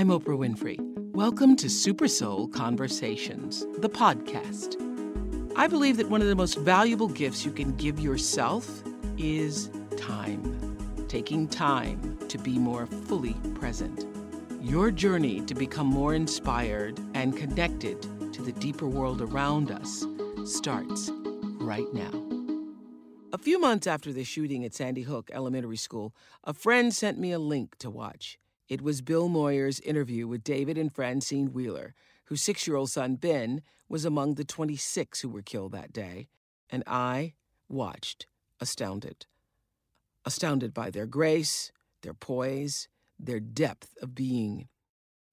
[0.00, 0.78] I'm Oprah Winfrey.
[1.12, 4.76] Welcome to Super Soul Conversations, the podcast.
[5.56, 8.82] I believe that one of the most valuable gifts you can give yourself
[9.18, 10.78] is time.
[11.06, 14.06] Taking time to be more fully present.
[14.62, 18.00] Your journey to become more inspired and connected
[18.32, 20.06] to the deeper world around us
[20.46, 21.10] starts
[21.60, 22.24] right now.
[23.34, 27.32] A few months after the shooting at Sandy Hook Elementary School, a friend sent me
[27.32, 28.38] a link to watch.
[28.70, 31.92] It was Bill Moyers' interview with David and Francine Wheeler,
[32.26, 36.28] whose six year old son Ben was among the 26 who were killed that day,
[36.70, 37.34] and I
[37.68, 38.26] watched,
[38.60, 39.26] astounded.
[40.24, 42.86] Astounded by their grace, their poise,
[43.18, 44.68] their depth of being.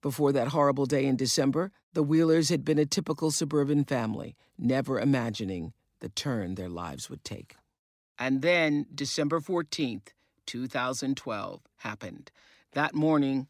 [0.01, 4.99] Before that horrible day in December, the Wheelers had been a typical suburban family, never
[4.99, 7.55] imagining the turn their lives would take.
[8.17, 10.07] And then, December 14th,
[10.47, 12.31] 2012, happened.
[12.73, 13.47] That morning,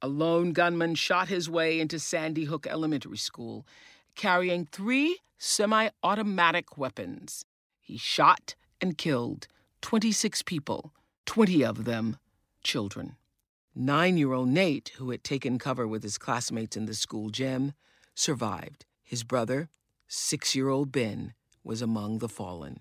[0.00, 3.66] a lone gunman shot his way into Sandy Hook Elementary School,
[4.14, 7.44] carrying three semi automatic weapons.
[7.80, 9.48] He shot and killed
[9.82, 10.92] 26 people,
[11.26, 12.16] 20 of them
[12.62, 13.16] children.
[13.74, 17.72] Nine year old Nate, who had taken cover with his classmates in the school gym,
[18.14, 18.86] survived.
[19.02, 19.68] His brother,
[20.06, 22.80] six year old Ben, was among the fallen.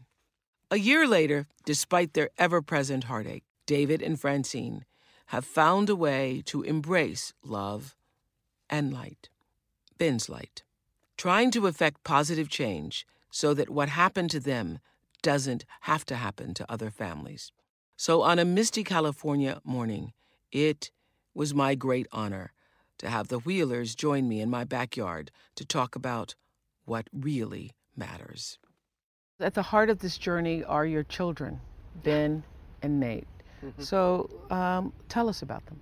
[0.72, 4.86] A year later, despite their ever present heartache, David and Francine
[5.30, 7.96] have found a way to embrace love
[8.68, 9.30] and light.
[10.00, 10.64] Ben's light.
[11.18, 14.80] Trying to effect positive change so that what happened to them
[15.22, 17.52] doesn't have to happen to other families.
[17.96, 20.14] So, on a misty California morning,
[20.52, 20.90] it
[21.36, 22.52] was my great honor
[22.98, 26.34] to have the Wheelers join me in my backyard to talk about
[26.86, 28.58] what really matters.
[29.40, 31.62] At the heart of this journey are your children,
[32.04, 32.44] Ben
[32.82, 33.28] and Nate.
[33.64, 33.82] Mm-hmm.
[33.82, 35.80] So um, tell us about them.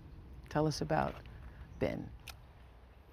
[0.49, 1.13] Tell us about
[1.79, 2.07] Ben.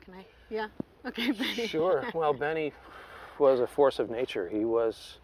[0.05, 0.25] Can I?
[0.51, 0.69] Yeah.
[1.07, 1.67] Okay, Benny.
[1.67, 2.03] Sure.
[2.15, 2.73] Well, Benny
[3.39, 4.49] was a force of nature.
[4.49, 5.19] He was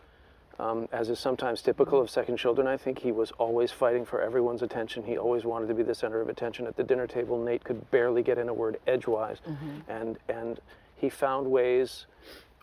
[0.61, 4.21] um, as is sometimes typical of second children, I think he was always fighting for
[4.21, 5.03] everyone's attention.
[5.03, 7.43] He always wanted to be the center of attention at the dinner table.
[7.43, 9.91] Nate could barely get in a word edgewise, mm-hmm.
[9.91, 10.61] and and
[10.97, 12.07] he found ways,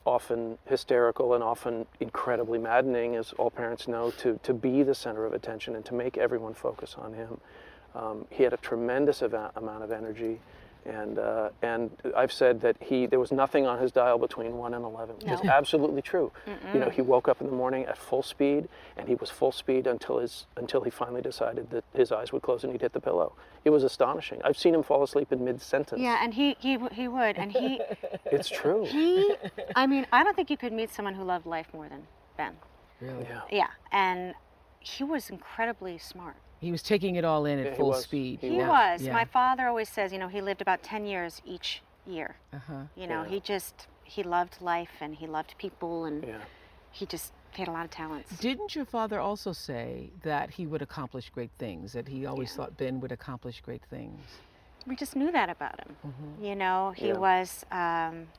[0.08, 5.26] often hysterical and often incredibly maddening, as all parents know, to to be the center
[5.26, 7.40] of attention and to make everyone focus on him.
[7.94, 10.40] Um, he had a tremendous amount of energy.
[10.88, 14.74] And, uh, and I've said that he there was nothing on his dial between 1
[14.74, 15.18] and 11.
[15.26, 15.34] No.
[15.34, 16.32] It's absolutely true.
[16.48, 16.74] Mm-mm.
[16.74, 19.52] You know, he woke up in the morning at full speed, and he was full
[19.52, 22.94] speed until, his, until he finally decided that his eyes would close and he'd hit
[22.94, 23.34] the pillow.
[23.66, 24.42] It was astonishing.
[24.46, 26.02] I've seen him fall asleep in mid-sentence.
[26.02, 27.36] Yeah, and he, he, he would.
[27.36, 27.82] And he...
[28.26, 28.86] it's true.
[28.86, 29.36] He,
[29.76, 32.04] I mean, I don't think you could meet someone who loved life more than
[32.38, 32.54] Ben.
[33.02, 33.26] Really?
[33.30, 33.42] Yeah.
[33.52, 34.34] Yeah, and
[34.96, 36.36] he was incredibly smart.
[36.60, 38.04] He was taking it all in at Yeah, full was.
[38.04, 38.40] speed.
[38.42, 38.68] He He Yeah.
[38.70, 39.04] was.
[39.04, 39.14] Yeah.
[39.14, 42.36] My father always says, you know, he lived about 10 years each year.
[42.54, 42.84] Uh-huh.
[42.96, 43.30] You know, Yeah.
[43.30, 46.38] he just, he loved life and he loved people and Yeah.
[46.92, 48.36] he just had a lot of talents.
[48.38, 51.94] Didn't your father also say that he would accomplish great things?
[51.94, 52.58] That he always Yeah.
[52.58, 54.40] thought Ben would accomplish great things?
[54.86, 55.98] We just knew that about him.
[56.42, 57.18] You know, he Yeah.
[57.18, 58.30] was, um,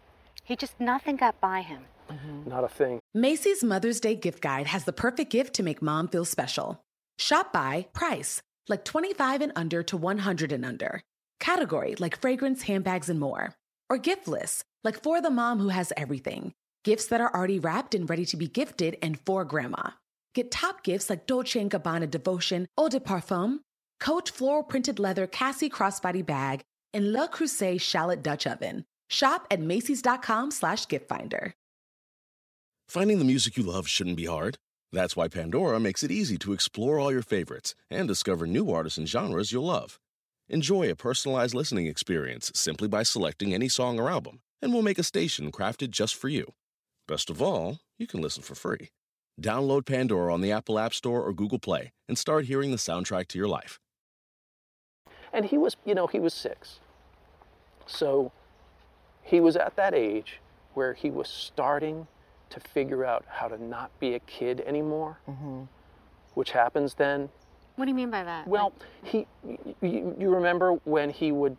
[0.44, 1.86] he just, nothing got by him.
[2.10, 2.48] Mm-hmm.
[2.48, 3.00] Not a thing.
[3.14, 6.80] Macy's Mother's Day gift guide has the perfect gift to make mom feel special.
[7.18, 11.02] Shop by price, like 25 and under to 100 and under.
[11.40, 13.54] Category, like fragrance, handbags, and more.
[13.90, 16.52] Or gift lists, like for the mom who has everything.
[16.84, 19.90] Gifts that are already wrapped and ready to be gifted and for grandma.
[20.34, 23.60] Get top gifts like Dolce & Gabbana Devotion Eau de Parfum,
[24.00, 26.62] Coach floral printed leather Cassie crossbody bag,
[26.94, 28.84] and Le Creuset shallot Dutch oven.
[29.08, 31.54] Shop at Macy's.com slash gift finder.
[32.88, 34.56] Finding the music you love shouldn't be hard.
[34.92, 38.96] That's why Pandora makes it easy to explore all your favorites and discover new artists
[38.96, 40.00] and genres you'll love.
[40.48, 44.98] Enjoy a personalized listening experience simply by selecting any song or album, and we'll make
[44.98, 46.54] a station crafted just for you.
[47.06, 48.88] Best of all, you can listen for free.
[49.38, 53.28] Download Pandora on the Apple App Store or Google Play and start hearing the soundtrack
[53.28, 53.78] to your life.
[55.30, 56.80] And he was, you know, he was six.
[57.84, 58.32] So
[59.22, 60.40] he was at that age
[60.72, 62.06] where he was starting
[62.50, 65.62] to figure out how to not be a kid anymore, mm-hmm.
[66.34, 67.28] which happens then.
[67.76, 68.46] What do you mean by that?
[68.48, 68.72] Well,
[69.04, 69.26] he,
[69.80, 71.56] you, you remember when he would,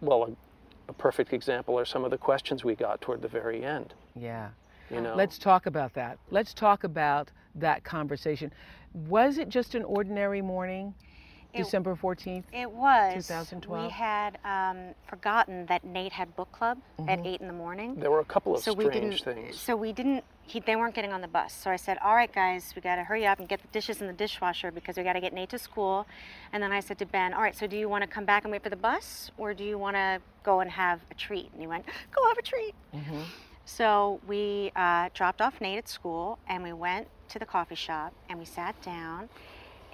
[0.00, 3.64] well, a, a perfect example are some of the questions we got toward the very
[3.64, 3.94] end.
[4.16, 4.48] Yeah.
[4.90, 6.18] You know, Let's talk about that.
[6.30, 8.52] Let's talk about that conversation.
[8.92, 11.04] Was it just an ordinary morning, It-
[11.54, 12.44] December 14th?
[12.52, 13.14] It was.
[13.26, 13.84] 2012?
[13.84, 17.96] We had um, forgotten that Nate had book club at eight in the morning.
[17.96, 19.44] there were a couple of so we strange didn't.
[19.44, 19.58] things.
[19.60, 20.24] So we didn't.
[20.42, 21.52] He, they weren't getting on the bus.
[21.52, 24.00] So I said, "All right, guys, we got to hurry up and get the dishes
[24.00, 26.06] in the dishwasher because we got to get Nate to school."
[26.52, 28.44] And then I said to Ben, "All right, so do you want to come back
[28.44, 31.50] and wait for the bus, or do you want to go and have a treat?"
[31.52, 32.74] And he went, "Go have a treat."
[33.64, 38.12] So we uh, dropped off Nate at school, and we went to the coffee shop,
[38.28, 39.28] and we sat down.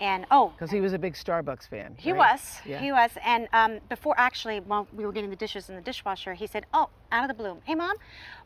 [0.00, 1.94] And oh, Because he was a big Starbucks fan.
[1.98, 2.32] he right?
[2.32, 2.56] was.
[2.66, 2.78] Yeah.
[2.80, 3.10] He was.
[3.24, 6.66] And um, before actually, while we were getting the dishes in the dishwasher, he said,
[6.74, 7.96] "Oh, out of the blue, hey mom,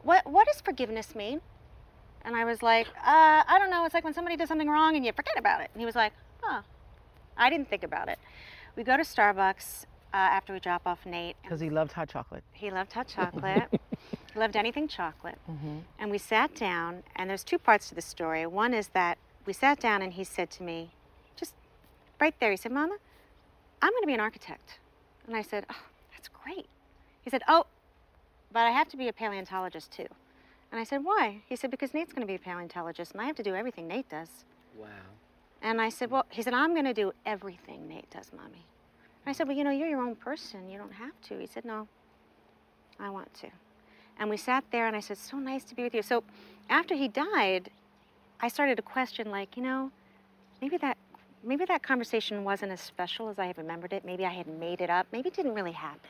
[0.03, 1.41] what what does forgiveness mean?"
[2.25, 3.85] And I was like, uh, "I don't know.
[3.85, 5.97] It's like when somebody does something wrong and you forget about it." And he was
[5.97, 6.13] like,
[6.45, 6.61] "Oh,
[7.37, 8.19] I didn't think about it."
[8.77, 11.37] We go to Starbucks uh, after we drop off Nate.
[11.43, 12.45] Because he loved hot chocolate.
[12.53, 13.69] he loved hot chocolate.
[14.33, 15.39] he loved anything chocolate.
[15.99, 18.47] And we sat down, and there's two parts to the story.
[18.47, 20.93] One is that we sat down, and he said to me,
[22.21, 22.97] right there, he said, Mama,
[23.83, 24.79] I'm going to be an architect.
[25.27, 25.83] And I said, Oh,
[26.13, 26.67] that's great.
[27.23, 27.67] He said, Oh,
[28.53, 30.07] but I have to be a paleontologist too.
[30.73, 31.43] And I said, Why?
[31.49, 33.89] He said, Because Nate's going to be a paleontologist, and I have to do everything
[33.89, 34.45] Nate does.
[34.77, 34.87] wow.
[35.63, 38.65] And I said, Well, he said, I'm going to do everything Nate does, Mommy.
[39.25, 40.71] And I said, Well, you know, you're your own person.
[40.71, 41.39] You don't have to.
[41.39, 41.87] He said, No,
[42.99, 43.49] I want to.
[44.19, 46.03] And we sat there, and I said, So nice to be with you.
[46.03, 46.25] So
[46.69, 47.71] after he died,
[48.41, 49.91] I started to question, like, you know,
[50.63, 50.97] maybe that.
[51.43, 54.05] Maybe that conversation wasn't as special as I had remembered it.
[54.05, 55.07] Maybe I had made it up.
[55.13, 56.01] Maybe it didn't really happen.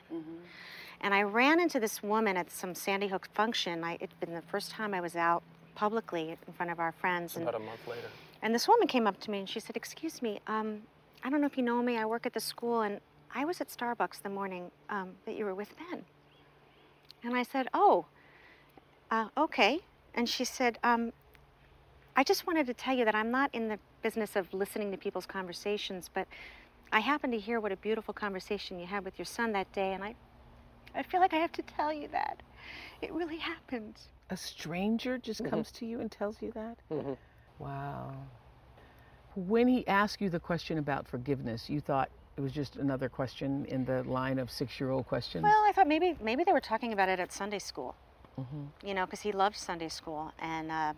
[1.00, 3.84] And I ran into this woman at some Sandy Hook function.
[3.84, 5.42] I, it'd been the first time I was out
[5.74, 7.36] publicly in front of our friends.
[7.36, 8.08] And About a month later.
[8.42, 10.82] and this woman came up to me and she said, Excuse me, um,
[11.24, 11.96] I don't know if you know me.
[11.96, 13.00] I work at the school and
[13.34, 16.02] I was at Starbucks the morning um, that you were with Ben.
[17.22, 18.06] And I said, Oh,
[19.10, 19.80] uh, okay.
[20.14, 21.12] And she said, um,
[22.16, 24.96] I just wanted to tell you that I'm not in the business of listening to
[24.96, 26.26] people's conversations, but
[26.92, 29.92] I happened to hear what a beautiful conversation you had with your son that day,
[29.94, 30.14] and I,
[30.94, 32.42] I feel like I have to tell you that.
[33.00, 33.98] It really happened.
[34.30, 35.50] A stranger just Mm-hmm.
[35.50, 36.78] comes to you and tells you that?
[37.58, 38.12] Wow.
[39.36, 43.64] When he asked you the question about forgiveness, you thought it was just another question
[43.66, 45.44] in the line of six year old questions?
[45.44, 47.94] Well, I thought maybe maybe they were talking about it at Sunday school.
[48.82, 50.94] You know, because he loved Sunday school, and uh,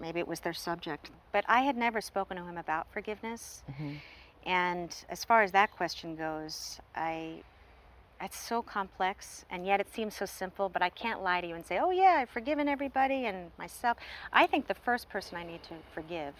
[0.00, 1.10] maybe it was their subject.
[1.32, 3.62] But I had never spoken to him about forgiveness.
[4.44, 7.42] And as far as that question goes, I
[8.20, 10.68] it's so complex, and yet it seems so simple.
[10.68, 13.98] But I can't lie to you and say, "Oh yeah, I've forgiven everybody and myself."
[14.32, 16.34] I think the first person I need to forgive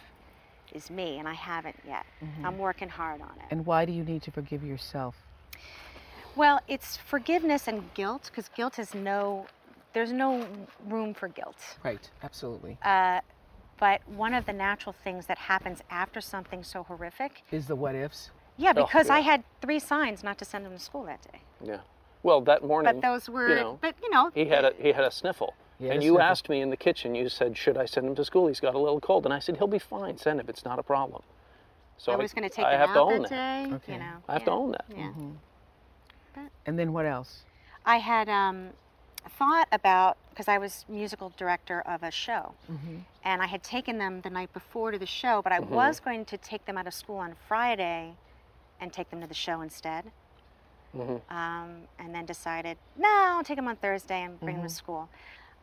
[0.73, 2.07] is me, and I haven't yet.
[2.45, 3.47] I'm working hard on it.
[3.51, 5.17] and why do you need to forgive yourself?
[6.35, 9.47] Well, it's forgiveness and guilt because guilt has no,
[9.93, 10.47] there's no
[10.89, 11.59] room for guilt.
[11.85, 12.79] Right, absolutely.
[12.83, 13.21] Uh,
[13.83, 17.97] but one of the natural things that happens after something so horrific, Is the what
[17.97, 18.31] ifs?
[18.57, 21.41] yeah, Oh, because I had three signs not to send him to school that day.
[21.65, 21.79] Yeah.
[22.23, 22.95] Well, that morning.
[22.95, 25.55] But those were, you know, but you know, he had a he had a sniffle.
[25.81, 26.31] He had and a you sniffle.
[26.31, 27.17] asked me in the kitchen.
[27.17, 28.47] You said, "Should I send him to school?
[28.47, 30.17] He's got a little cold." And I said, "He'll be fine.
[30.17, 30.47] Send him.
[30.49, 31.23] It's not a problem."
[31.99, 33.69] So I was going to take I him have out to own that that.
[33.69, 33.75] day.
[33.75, 33.93] Okay.
[33.95, 34.85] You know, I have to own that.
[34.97, 36.47] Yeah.
[36.67, 37.43] And then what else?
[37.85, 38.69] I had um,
[39.31, 42.55] thought about because I was musical director of a show,
[43.25, 46.25] and I had taken them the night before to the show, but I was going
[46.27, 48.15] to take them out of school on Friday,
[48.81, 50.11] and take them to the show instead.
[50.95, 55.09] Um, and then decided, no, I'll take them on Thursday and bring them to school.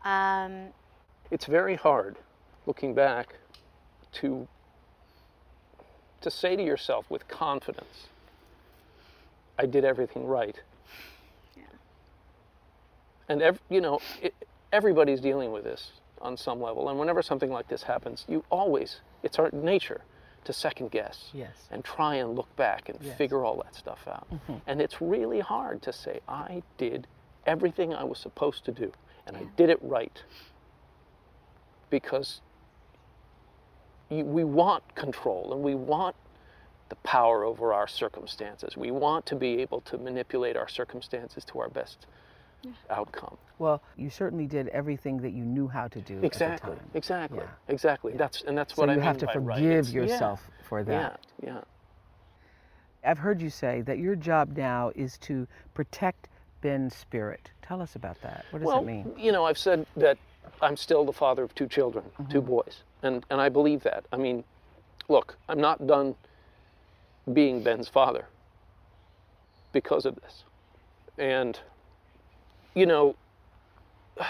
[0.03, 0.69] Um,
[1.29, 2.17] It's very hard,
[2.65, 3.35] looking back,
[4.13, 4.47] to
[6.21, 8.07] to say to yourself with confidence,
[9.57, 10.59] "I did everything right."
[13.29, 14.33] And ev- you know, it,
[14.73, 16.89] everybody's dealing with this on some level.
[16.89, 20.01] And whenever something like this happens, you always, it's our nature
[20.45, 21.67] to second guess Yes.
[21.71, 23.17] and try and look back and Yes.
[23.17, 24.27] figure all that stuff out.
[24.33, 24.53] Mm-hmm.
[24.67, 27.07] And it's really hard to say, I did
[27.45, 28.91] everything I was supposed to do
[29.27, 30.23] and I did it right.
[31.89, 32.41] Because
[34.09, 36.15] you, we want control and we want
[36.89, 38.75] the power over our circumstances.
[38.75, 42.07] We want to be able to manipulate our circumstances to our best
[42.89, 43.37] outcome.
[43.57, 46.71] Well, you certainly did everything that you knew how to do Exactly.
[46.71, 46.89] at the time.
[46.93, 47.39] Exactly.
[47.39, 47.73] Yeah.
[47.73, 48.13] Exactly.
[48.13, 49.55] That's and that's So what I you mean have to by right.
[49.57, 51.19] forgive It's- yeah, yourself for that.
[51.43, 51.49] Yeah.
[51.53, 51.61] Yeah.
[53.03, 56.27] I've heard you say that your job now is to protect
[56.61, 57.49] Ben's spirit.
[57.61, 58.43] Tell us about that.
[58.51, 59.13] What does well, that mean?
[59.17, 60.17] you know, I've said that
[60.61, 62.31] I'm still the father of two children, Mm-hmm.
[62.31, 64.05] two boys, and and I believe that.
[64.11, 64.43] I mean,
[65.07, 66.15] look, I'm not done
[67.31, 68.25] being Ben's father
[69.71, 70.43] because of this,
[71.17, 71.59] and
[72.73, 73.15] you know,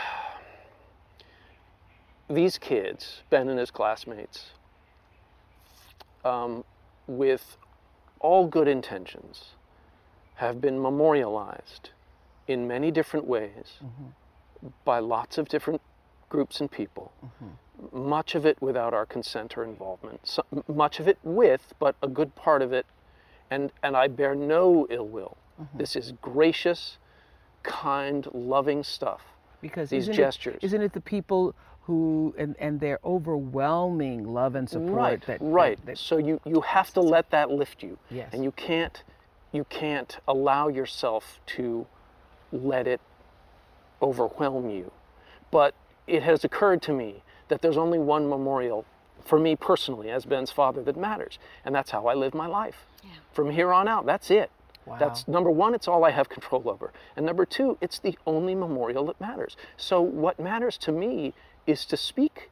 [2.29, 4.51] these kids, Ben and his classmates,
[6.23, 6.63] um,
[7.07, 7.57] with
[8.19, 9.51] all good intentions,
[10.35, 11.89] have been memorialized
[12.47, 14.67] in many different ways mm-hmm.
[14.85, 15.81] by lots of different
[16.29, 17.11] groups and people.
[17.25, 18.09] Mm-hmm.
[18.09, 20.19] Much of it without our consent or involvement.
[20.23, 22.85] So, much of it with, but a good part of it,
[23.49, 25.37] and and I bear no ill will.
[25.61, 25.77] Mm-hmm.
[25.77, 26.97] This is gracious,
[27.63, 29.21] kind, loving stuff.
[29.61, 30.55] Because these isn't gestures.
[30.55, 35.37] It, isn't it the people who and, and their overwhelming love and support right, that
[35.41, 35.85] right.
[35.85, 38.29] that- so you you have to let that lift you, Yes.
[38.33, 39.03] and you can't
[39.51, 41.87] you can't allow yourself to
[42.51, 43.01] let it
[44.01, 44.91] overwhelm you.
[45.51, 45.73] But
[46.07, 48.85] it has occurred to me that there's only one memorial
[49.25, 52.85] for me personally as Ben's father that matters, and that's how I live my life.
[53.03, 53.09] Yeah.
[53.33, 54.51] From here on out, that's it.
[54.97, 56.91] That's number one, it's all I have control over.
[57.15, 59.57] And number two, it's the only memorial that matters.
[59.77, 61.33] So what matters to me
[61.67, 62.49] is to speak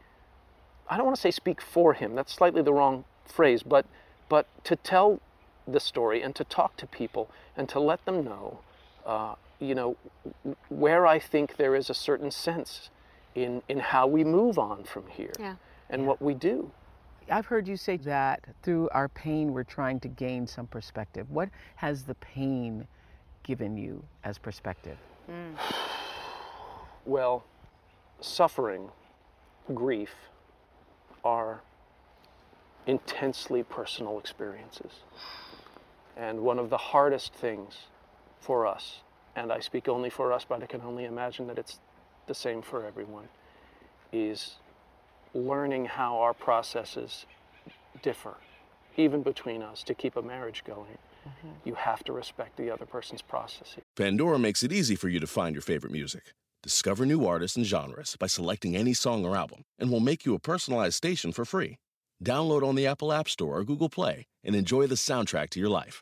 [0.90, 2.16] I don't want to say speak for him.
[2.16, 3.86] That's slightly the wrong phrase, but
[4.30, 5.20] but to tell
[5.68, 8.60] the story and to talk to people and to let them know,
[9.06, 9.98] uh, you know,
[10.70, 12.90] where I think there is a certain sense
[13.36, 15.56] in in how we move on from here Yeah.
[15.90, 16.72] and what we do.
[17.30, 21.30] I've heard you say that through our pain we're trying to gain some perspective.
[21.30, 22.88] What has the pain
[23.44, 24.98] given you as perspective?
[25.26, 25.54] Hmm.
[27.06, 27.44] Well,
[28.22, 28.90] suffering,
[29.74, 30.14] grief
[31.24, 31.62] are
[32.86, 35.04] intensely personal experiences.
[36.16, 37.88] And one of the hardest things
[38.40, 39.02] for us,
[39.36, 41.80] and I speak only for us, but I can only imagine that it's
[42.28, 43.28] the same for everyone,
[44.12, 44.56] is
[45.38, 47.26] learning how our processes
[48.02, 48.36] differ,
[48.98, 50.98] even between us, to keep a marriage going.
[51.28, 51.50] Mm-hmm.
[51.66, 53.84] You have to respect the other person's processes.
[53.96, 56.34] Pandora makes it easy for you to find your favorite music.
[56.64, 60.34] Discover new artists and genres by selecting any song or album, and we'll make you
[60.34, 61.78] a personalized station for free.
[62.24, 65.70] Download on the Apple App Store or Google Play and enjoy the soundtrack to your
[65.70, 66.02] life.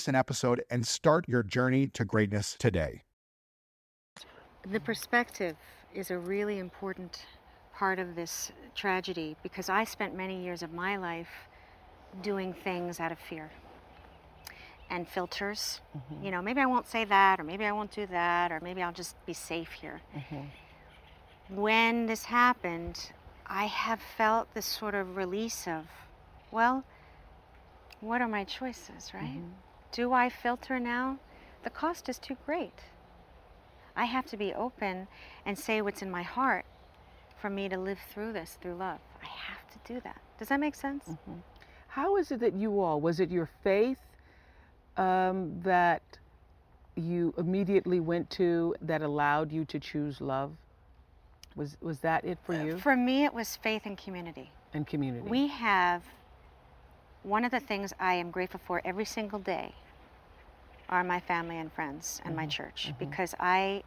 [0.07, 3.03] an episode and start your journey to greatness today.
[4.69, 5.55] The perspective
[5.93, 7.25] is a really important
[7.73, 11.29] part of this tragedy because I spent many years of my life
[12.21, 13.49] doing things out of fear
[14.89, 15.81] and filters.
[15.97, 16.25] Mm-hmm.
[16.25, 18.83] You know, maybe I won't say that, or maybe I won't do that, or maybe
[18.83, 20.01] I'll just be safe here.
[20.15, 21.55] Mm-hmm.
[21.55, 23.11] When this happened,
[23.47, 25.85] I have felt this sort of release of,
[26.51, 26.83] well,
[28.01, 29.23] what are my choices, right?
[29.23, 29.70] Mm-hmm.
[29.91, 31.17] Do I filter now?
[31.63, 32.79] The cost is too great.
[33.95, 35.07] I have to be open
[35.45, 36.65] and say what's in my heart
[37.39, 38.99] for me to live through this through love.
[39.21, 40.21] I have to do that.
[40.39, 41.09] Does that make sense?
[41.87, 43.99] How is it that you all, was it your faith
[44.97, 46.01] um, that
[46.95, 50.51] you immediately went to that allowed you to choose love?
[51.55, 54.51] Was, was that it for you For me, it was faith and community.
[54.73, 55.27] and community?
[55.27, 56.01] We have
[57.23, 59.73] one of the things I am grateful for every single day
[60.89, 62.49] are my family and friends and my mm-hmm.
[62.49, 63.05] church mm-hmm.
[63.05, 63.83] because I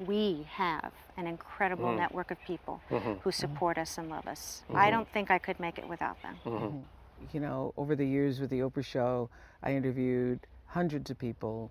[0.00, 1.98] we have an incredible mm.
[1.98, 3.12] network of people mm-hmm.
[3.20, 4.64] who support us and love us.
[4.74, 6.84] I don't think I could make it without them.
[7.32, 9.30] you know, over the years with the Oprah show,
[9.62, 11.70] I interviewed hundreds of people,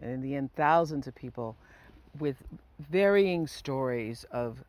[0.00, 1.56] and in the end, thousands of people
[2.20, 2.36] with
[2.90, 4.62] varying stories of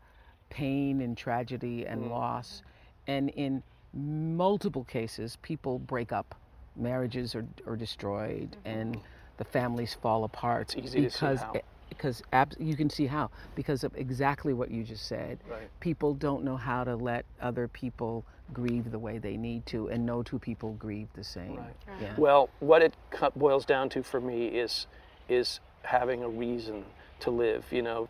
[0.50, 2.64] pain and tragedy and loss.
[3.06, 3.62] And in
[3.98, 6.36] multiple cases, people break up,
[6.76, 8.80] marriages are, are destroyed, mm-hmm.
[8.80, 9.00] and
[9.38, 11.54] the families fall apart It's easy to see because how.
[11.90, 15.40] because ab- you can see how because of exactly what you just said.
[15.50, 15.70] Right.
[15.80, 20.06] People don't know how to let other people grieve the way they need to, and
[20.06, 21.58] no two people grieve the same.
[21.58, 21.76] Right.
[22.02, 22.14] Yeah.
[22.18, 24.88] Well, what it co- boils down to for me is
[25.28, 26.86] is having a reason
[27.22, 27.66] to live.
[27.72, 28.10] You know,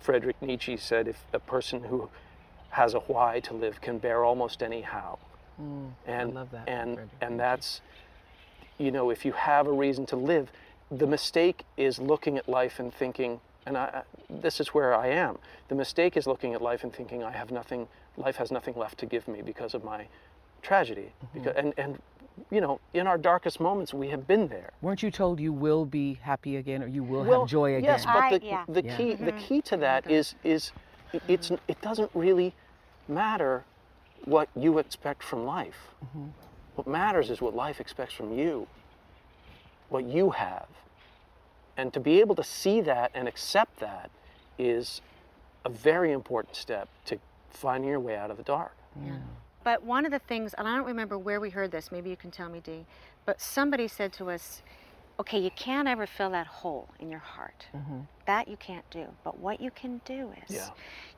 [0.00, 2.08] Frederick Nietzsche said, if a person who
[2.76, 5.18] has a why to live can bear almost any how.
[5.60, 6.68] Mm, and I love that.
[6.68, 7.80] and and that's
[8.78, 10.46] you know if you have a reason to live
[10.90, 15.06] the mistake is looking at life and thinking and I, I- this is where I
[15.08, 18.74] am the mistake is looking at life and thinking I have nothing life has nothing
[18.76, 20.00] left to give me because of my
[20.62, 21.38] tragedy Mm-hmm.
[21.38, 21.92] because and and
[22.50, 25.86] you know in our darkest moments we have been there Weren't you told you will
[25.86, 27.92] be happy again, or you will well, have joy again?
[27.92, 28.64] Yes, but I- the, yeah.
[28.68, 28.96] the Yeah.
[28.96, 30.62] key the key to that is is
[31.14, 32.48] it- it's it doesn't really
[33.08, 33.64] matter
[34.24, 35.94] what you expect from life.
[36.04, 36.26] Mm-hmm.
[36.74, 38.66] What matters is what life expects from you.
[39.88, 40.66] What you have.
[41.76, 44.10] And to be able to see that and accept that
[44.58, 45.00] is
[45.64, 47.18] a very important step to
[47.50, 48.76] finding your way out of the dark.
[49.04, 49.12] Yeah.
[49.64, 52.16] But one of the things, and I don't remember where we heard this, maybe you
[52.16, 52.86] can tell me, Dee,
[53.24, 54.62] but somebody said to us,
[55.18, 57.66] okay, you can't ever fill that hole in your heart.
[57.74, 58.00] Mm-hmm.
[58.26, 59.06] That you can't do.
[59.24, 60.68] But what you can do is Yeah.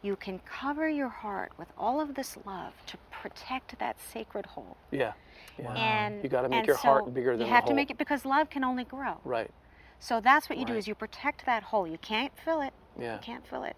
[0.03, 4.77] you can cover your heart with all of this love to protect that sacred hole.
[4.91, 5.13] Yeah.
[5.59, 5.73] yeah.
[5.75, 7.91] And you got to make and your heart bigger than You have the to make
[7.91, 9.19] it because love can only grow.
[9.25, 9.51] Right.
[9.99, 11.87] So that's what you do is you protect that hole.
[11.87, 12.73] You can't fill it.
[12.99, 13.15] Yeah.
[13.15, 13.77] You can't fill it.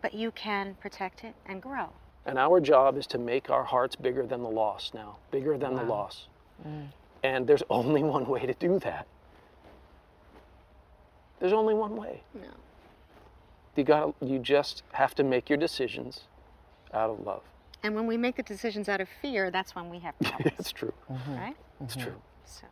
[0.00, 1.88] But you can protect it and grow.
[2.24, 5.74] And our job is to make our hearts bigger than the loss now, bigger than
[5.74, 5.88] the Wow.
[5.88, 6.28] loss.
[6.66, 6.88] Mm.
[7.24, 9.06] And there's only one way to do that.
[11.40, 12.22] There's only one way.
[12.34, 12.48] No.
[13.76, 16.22] You got you just have to make your decisions
[16.94, 17.42] out of love.
[17.82, 20.72] And when we make the decisions out of fear, that's when we have problems, it's
[20.72, 20.94] true.
[21.28, 21.56] right?
[21.82, 22.14] It's true.
[22.46, 22.66] So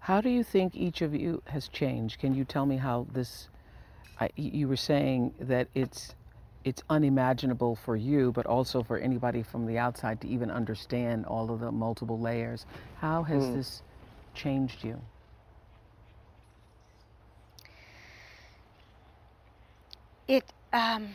[0.00, 2.18] How do you think each of you has changed?
[2.18, 3.48] Can you tell me how this?
[4.18, 6.14] I, y- you were saying that it's
[6.64, 11.50] it's unimaginable for you, but also for anybody from the outside to even understand all
[11.50, 12.64] of the multiple layers.
[13.00, 13.56] How has Hmm.
[13.56, 13.82] this
[14.34, 14.98] changed you?
[20.28, 21.08] It um,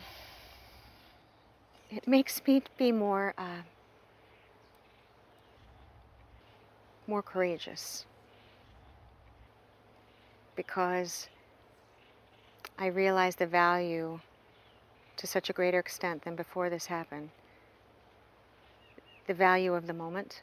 [1.90, 3.62] it makes me be more uh,
[7.06, 8.04] more courageous
[10.56, 11.28] because
[12.78, 14.20] I realize the value
[15.16, 17.30] to such a greater extent than before this happened.
[19.26, 20.42] The value of the moment,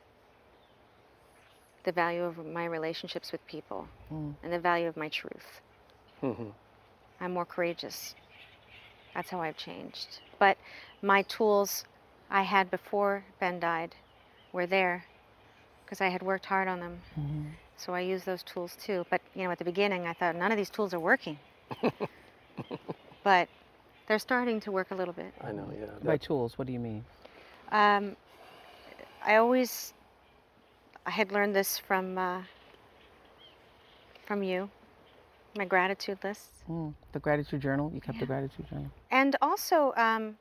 [1.83, 3.87] the value of my relationships with people,
[4.43, 5.61] and the value of my truth.
[6.21, 6.49] hmm
[7.21, 8.15] I'm more courageous.
[9.15, 10.19] That's how I've changed.
[10.37, 10.57] But
[11.01, 11.85] my tools
[12.29, 13.95] I had before Ben died
[14.51, 15.05] were there
[15.83, 16.99] because I had worked hard on them.
[17.77, 19.05] So I use those tools too.
[19.09, 21.39] But you know, at the beginning, I thought none of these tools are working.
[23.23, 23.47] but
[24.07, 25.33] they're starting to work a little bit.
[25.41, 25.87] I know, yeah.
[26.03, 27.03] By tools, what do you mean?
[27.71, 28.15] Um,
[29.25, 29.93] I always,
[31.05, 32.41] I had learned this from uh,
[34.25, 34.69] from you,
[35.55, 36.49] my gratitude list.
[36.69, 37.91] Mm, the gratitude journal.
[37.93, 38.91] You kept the gratitude journal.
[39.11, 40.37] and also um,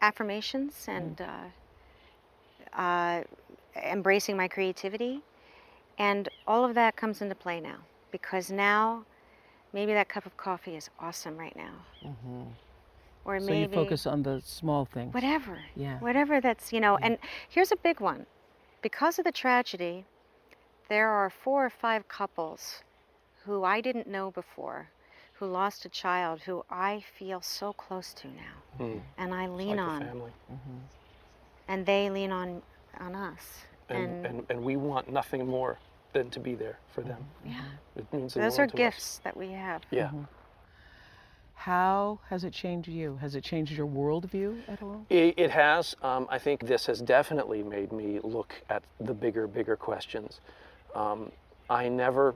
[0.00, 1.26] affirmations and uh,
[2.80, 3.22] uh,
[3.82, 5.22] embracing my creativity
[5.98, 7.78] and all of that comes into play now
[8.10, 9.04] because now
[9.72, 11.74] maybe that cup of coffee is awesome right now
[13.24, 15.14] or So maybe you focus on the small things.
[15.14, 15.98] whatever Yeah.
[16.00, 18.26] whatever that's you know and here's a big one
[18.82, 20.04] because of the tragedy
[20.88, 22.82] there are four or five couples
[23.44, 24.88] who i didn't know before
[25.34, 28.98] who lost a child who i feel so close to now Hmm.
[29.18, 30.32] and i lean like a on family.
[31.68, 32.62] and they lean on
[33.00, 35.78] on us And, and, and we want nothing more
[36.12, 37.24] than to be there for them.
[37.44, 37.64] yeah
[37.96, 38.78] It means those are to us.
[38.78, 40.10] gifts that we have Yeah.
[41.54, 43.16] How has it changed you?
[43.20, 45.06] Has it changed your worldview at all?
[45.08, 45.94] It, it has.
[46.02, 50.40] Um, I think this has definitely made me look at the bigger, bigger questions.
[50.94, 51.30] Um,
[51.70, 52.34] I never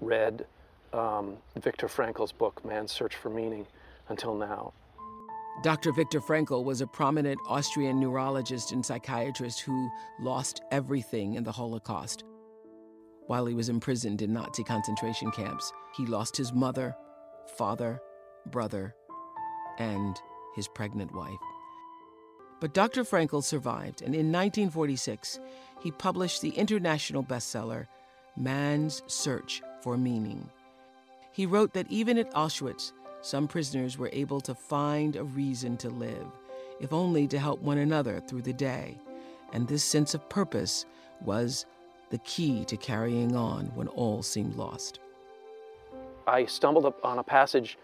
[0.00, 0.46] read
[0.92, 3.66] um, Viktor Frankl's book, Man's Search for Meaning,
[4.08, 4.72] until now.
[5.62, 5.92] Dr.
[5.92, 9.88] Viktor Frankl was a prominent Austrian neurologist and psychiatrist who
[10.20, 12.24] lost everything in the Holocaust.
[13.26, 16.94] While he was imprisoned in Nazi concentration camps, he lost his mother,
[17.56, 18.00] father,
[18.46, 18.94] brother,
[19.78, 20.20] and
[20.54, 21.38] his pregnant wife.
[22.60, 23.04] But Dr.
[23.04, 25.40] Frankl survived, and in 1946,
[25.82, 27.86] he published the international bestseller,
[28.36, 30.48] Man's Search for Meaning.
[31.30, 35.90] He wrote that even at Auschwitz, some prisoners were able to find a reason to
[35.90, 36.26] live,
[36.80, 38.96] if only to help one another through the day.
[39.52, 40.86] And this sense of purpose
[41.20, 41.66] was
[42.08, 45.00] the key to carrying on when all seemed lost.
[46.26, 47.76] I stumbled up on a passage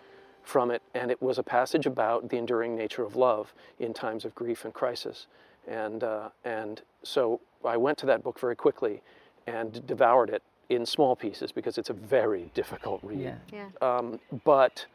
[0.43, 4.25] from it, and it was a passage about the enduring nature of love in times
[4.25, 5.27] of grief and crisis.
[5.69, 9.03] And, uh, and so I went to that book very quickly
[9.47, 13.21] and devoured it in small pieces because it's a very difficult read.
[13.21, 13.35] Yeah.
[13.53, 13.69] Yeah.
[13.83, 14.87] Um, but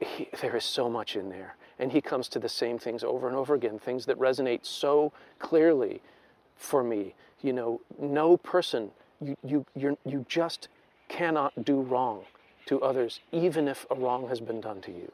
[0.00, 1.56] he, there is so much in there.
[1.78, 5.12] And he comes to the same things over and over again, things that resonate so
[5.38, 6.00] clearly
[6.56, 7.14] for me.
[7.42, 10.68] You know, no person, you, you, you're, you just
[11.08, 12.24] cannot do wrong
[12.66, 15.12] to others, even if a wrong has been done to you.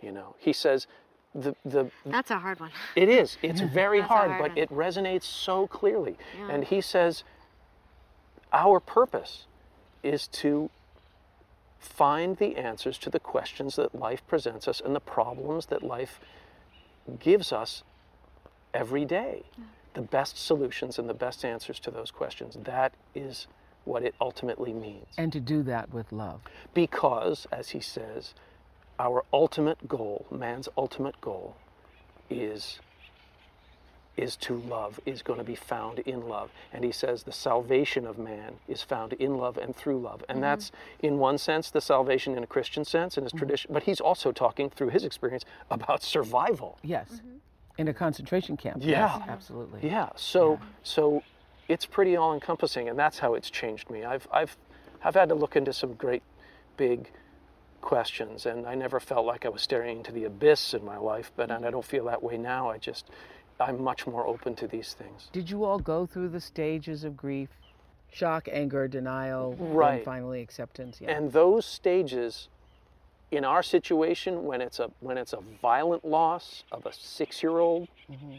[0.00, 0.86] You know, he says,
[1.34, 2.70] the, the, That's a hard one.
[2.94, 3.36] it is.
[3.42, 4.58] It's very hard, hard but one.
[4.58, 6.16] it resonates so clearly.
[6.38, 6.50] Yeah.
[6.54, 7.24] And he says,
[8.54, 9.46] our purpose
[10.02, 10.70] is to
[11.78, 16.20] find the answers to the questions that life presents us and the problems that life
[17.18, 17.82] gives us
[18.72, 19.42] every day.
[19.92, 22.56] The best solutions and the best answers to those questions.
[22.64, 23.46] That is
[23.84, 25.06] what it ultimately means.
[25.18, 26.40] And to do that with love.
[26.72, 28.34] Because, as he says,
[28.98, 31.56] our ultimate goal, man's ultimate goal,
[32.30, 32.80] is
[34.16, 36.50] is to love, is going to be found in love.
[36.72, 40.24] And he says the salvation of man is found in love and through love.
[40.28, 40.42] And mm-hmm.
[40.42, 43.38] that's, in one sense, the salvation in a Christian sense, in his mm-hmm.
[43.38, 43.70] tradition.
[43.72, 46.78] But he's also talking through his experience about survival.
[46.82, 47.08] Yes.
[47.14, 47.28] Mm-hmm.
[47.76, 48.78] In a concentration camp.
[48.80, 49.18] Yeah.
[49.18, 49.80] Yes, absolutely.
[49.88, 50.10] Yeah.
[50.14, 51.24] So so
[51.68, 54.04] it's pretty all encompassing and that's how it's changed me.
[54.04, 54.56] I've I've
[55.02, 56.22] I've had to look into some great
[56.76, 57.10] big
[57.80, 61.32] questions and I never felt like I was staring into the abyss in my life,
[61.34, 62.70] but and I don't feel that way now.
[62.70, 63.10] I just
[63.60, 65.28] I'm much more open to these things.
[65.32, 67.50] Did you all go through the stages of grief?
[68.10, 69.96] Shock, anger, denial, Right.
[69.96, 71.00] and finally acceptance.
[71.00, 71.10] Yeah.
[71.10, 72.48] And those stages
[73.30, 78.36] in our situation when it's a when it's a violent loss of a 6-year-old mm-hmm.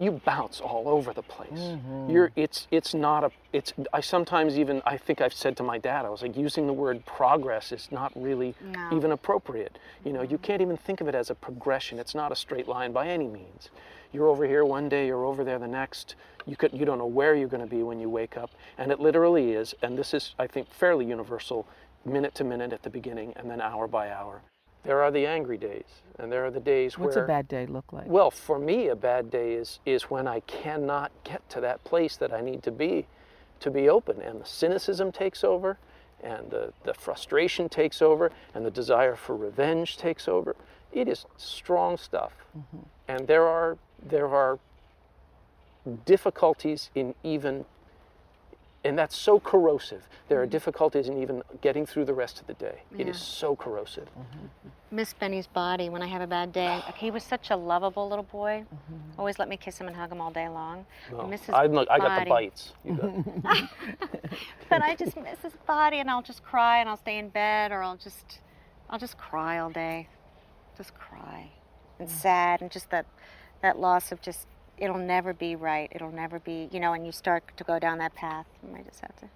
[0.00, 1.50] You bounce all over the place.
[1.52, 2.10] Mm-hmm.
[2.10, 5.78] You're it's it's not a it's I sometimes even I think I've said to my
[5.78, 8.90] dad I was like using the word progress is not really No.
[8.96, 9.78] even appropriate.
[10.04, 10.44] You know, you mm-hmm.
[10.44, 11.98] can't even think of it as a progression.
[11.98, 13.70] It's not a straight line by any means.
[14.12, 16.14] You're over here one day, you're over there the next.
[16.46, 18.90] You could you don't know where you're going to be when you wake up, and
[18.92, 21.66] it literally is and this is I think fairly universal
[22.04, 24.42] minute to minute at the beginning and then hour by hour.
[24.88, 25.84] There are the angry days
[26.18, 28.06] and there are the days What's where a bad day look like?
[28.06, 32.16] well, for me, a bad day is is when I cannot get to that place
[32.16, 33.06] that I need to be,
[33.60, 35.78] to be open, and the cynicism takes over,
[36.22, 40.56] and the, the frustration takes over, and the desire for revenge takes over.
[40.92, 42.78] It is strong stuff, mm-hmm.
[43.06, 44.58] and there are there are
[46.04, 47.64] difficulties in even.
[48.88, 50.08] And that's so corrosive.
[50.28, 50.50] There are mm.
[50.50, 52.82] difficulties in even getting through the rest of the day.
[52.96, 54.08] It is so corrosive.
[54.18, 54.46] Mm-hmm.
[54.90, 56.82] Miss Benny's body when I have a bad day.
[56.96, 58.64] He was such a lovable little boy.
[58.64, 59.20] Mm-hmm.
[59.20, 60.86] Always let me kiss him and hug him all day long.
[61.12, 62.72] No, I miss his I, look, I got the bites.
[62.86, 63.70] Got-
[64.70, 67.72] but I just miss his body, and I'll just cry, and I'll stay in bed,
[67.72, 68.40] or I'll just,
[68.88, 70.08] I'll just cry all day,
[70.76, 71.50] just cry,
[71.98, 72.12] and mm.
[72.12, 73.06] sad, and just that,
[73.60, 74.46] that loss of just,
[74.78, 77.98] it'll never be right, it'll never be, you know, and you start to go down
[77.98, 79.28] that path, and I just have to,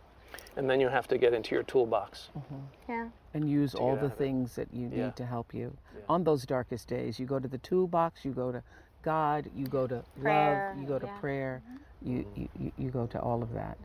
[0.56, 2.28] and then you have to get into your toolbox.
[2.36, 2.54] Mm-hmm.
[2.88, 3.08] yeah.
[3.34, 4.18] and use all the out of it.
[4.18, 5.06] things that you Yeah.
[5.06, 5.76] need to help you
[6.08, 7.18] on those darkest days.
[7.18, 8.62] You go to the toolbox, you go to
[9.02, 11.18] God, you go to Prayer, love, you go to yeah.
[11.20, 12.10] prayer, mm-hmm.
[12.12, 12.40] you, mm-hmm.
[12.42, 13.78] you, you- you go to all of that.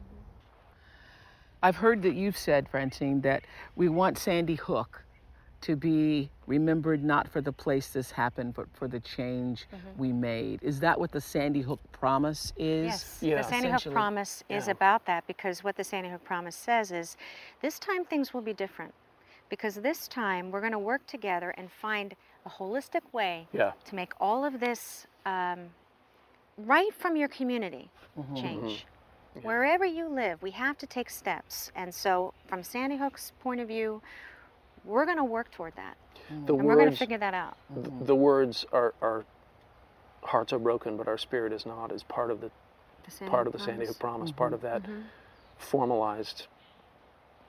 [1.63, 3.43] I've heard that you've said, Francine, that
[3.75, 5.03] we want Sandy Hook
[5.61, 9.99] to be remembered not for the place this happened, but for the change mm-hmm.
[9.99, 10.61] we made.
[10.63, 12.85] Is that what the Sandy Hook promise is?
[12.85, 13.37] Yes, Yeah.
[13.37, 14.71] the Sandy Hook Essentially, promise is yeah.
[14.71, 17.17] about that because what the Sandy Hook promise says is
[17.61, 18.93] this time things will be different
[19.49, 22.15] because this time we're going to work together and find
[22.45, 23.71] a holistic way Yeah.
[23.85, 25.69] to make all of this um,
[26.57, 28.35] right from your community mm-hmm.
[28.35, 28.85] change.
[29.35, 29.47] Mm-hmm.
[29.47, 31.71] Wherever you live, we have to take steps.
[31.75, 34.01] And so, from Sandy Hook's point of view,
[34.87, 35.97] we're going to work toward that.
[36.45, 37.57] The and we're going to figure that out.
[37.73, 38.05] th- mm-hmm.
[38.05, 39.25] the words are, are
[40.23, 41.91] hearts are broken, but our spirit is not.
[41.91, 42.51] Is part of the
[43.19, 44.31] The part of the Sandy Hook promise.
[44.31, 44.37] promise, mm-hmm.
[44.37, 45.01] part of that mm-hmm.
[45.57, 46.47] formalized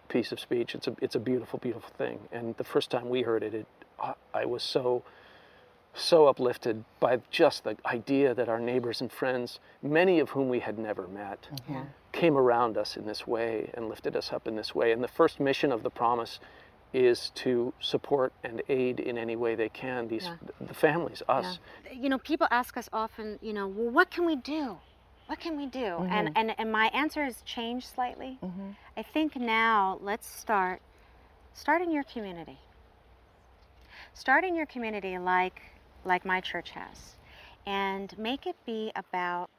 [0.09, 0.74] piece of speech.
[0.74, 2.20] It's a it's a beautiful, beautiful thing.
[2.33, 3.66] And the first time we heard it, it
[4.01, 5.03] I, I was so
[5.94, 10.61] so uplifted by just the idea that our neighbors and friends, many of whom we
[10.61, 11.48] had never met,
[12.12, 14.92] came around us in this way and lifted us up in this way.
[14.92, 16.38] And the first mission of the promise
[16.92, 20.37] is to support and aid in any way they can these Yeah.
[20.61, 21.59] the families, us.
[21.92, 24.79] you know, people ask us often, you know, well, what can we do?
[25.27, 25.81] What can we do?
[25.81, 26.12] Mm-hmm.
[26.12, 28.38] And, and and my answer has changed slightly.
[28.42, 28.70] Mm-hmm.
[28.96, 30.81] I think now let's start
[31.53, 32.59] start in your community.
[34.14, 35.61] Start in your community like
[36.05, 37.16] like my church has.
[37.66, 39.51] And make it be about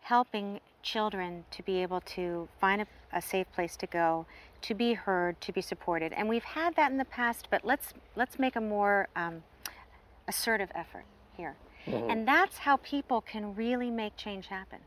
[0.00, 4.26] helping children to be able to find a, a safe place to go,
[4.62, 6.12] to be heard, to be supported.
[6.12, 9.42] And we've had that in the past, but let's let's make a more um,
[10.28, 11.04] assertive effort
[11.36, 11.56] here.
[11.86, 12.10] Mhm.
[12.10, 14.78] And that's how people can really make change happen.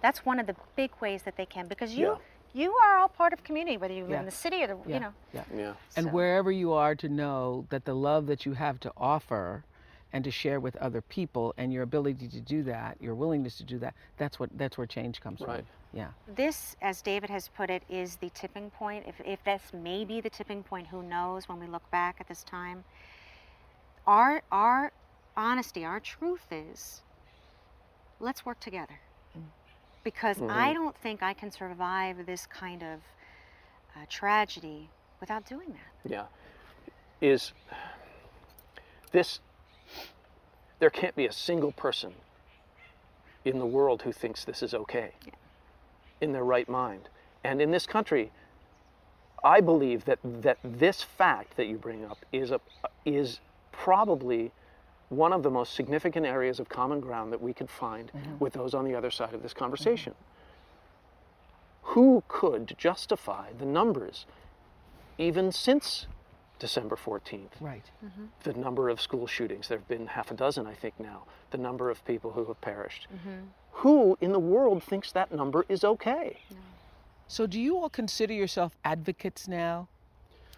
[0.00, 2.62] That's one of the big ways that they can because you Yeah.
[2.64, 4.18] you are all part of community, whether you live Yeah.
[4.20, 4.94] in the city or the Yeah.
[4.94, 5.12] you know.
[5.32, 5.44] Yeah.
[5.54, 5.74] Yeah.
[5.96, 9.64] And So- wherever you are to know that the love that you have to offer
[10.12, 13.64] and to share with other people and your ability to do that, your willingness to
[13.64, 15.58] do that, that's what that's where change comes Right.
[15.58, 15.66] from.
[15.94, 16.08] Yeah.
[16.34, 19.04] This, as David has put it, is the tipping point.
[19.06, 22.42] If, if that's maybe the tipping point, who knows when we look back at this
[22.44, 22.84] time.
[24.06, 24.90] Our, our
[25.36, 27.02] honesty, our truth is
[28.20, 28.98] let's work together.
[30.04, 30.74] Because I Mhm.
[30.74, 33.00] don't think I can survive this kind of
[33.94, 34.88] uh, tragedy
[35.20, 36.10] without doing that.
[36.10, 36.26] Yeah.
[37.20, 37.52] Is
[39.12, 39.40] this,
[40.82, 42.12] there can't be a single person
[43.44, 45.12] in the world who thinks this is okay
[46.20, 47.08] in their right mind.
[47.44, 48.32] And in this country,
[49.44, 52.60] I believe that, that this fact that you bring up is, a,
[53.06, 53.38] is
[53.70, 54.50] probably
[55.08, 58.38] one of the most significant areas of common ground that we could find mm-hmm.
[58.40, 59.60] with those on the other side of this mm-hmm.
[59.60, 60.14] conversation.
[61.82, 64.26] Who could justify the numbers
[65.16, 66.08] even since
[66.62, 67.50] December 14th?
[67.60, 67.90] Right.
[68.04, 68.26] Mm-hmm.
[68.44, 71.58] The number of school shootings, there have been half a dozen, I think, now, the
[71.58, 73.08] number of people who have perished.
[73.12, 73.46] Mm-hmm.
[73.82, 76.38] Who in the world thinks that number is okay?
[77.26, 79.88] So do you all consider yourself advocates now?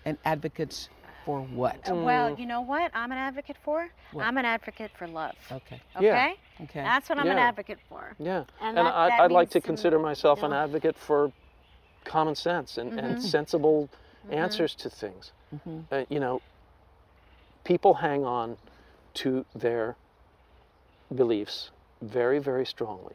[0.05, 0.91] And advocates
[1.25, 1.89] for what?
[1.91, 3.89] Uh, Well, you know what I'm an advocate for?
[4.13, 4.27] What?
[4.27, 5.37] I'm an advocate for love.
[5.51, 5.81] Okay.
[5.97, 6.05] Okay?
[6.05, 6.65] Yeah.
[6.65, 6.83] Okay.
[6.83, 8.15] That's what I'm an advocate for.
[8.19, 8.45] Yeah.
[8.61, 10.65] And And, that- I, that I'd like to consider myself an you know.
[10.65, 11.33] advocate for
[12.05, 13.21] common sense and, and mm-hmm.
[13.21, 13.89] sensible
[14.31, 15.33] answers to things.
[15.93, 16.41] Uh, you know,
[17.65, 18.57] people hang on
[19.15, 19.97] to their
[21.15, 21.71] beliefs
[22.03, 23.15] very, very strongly.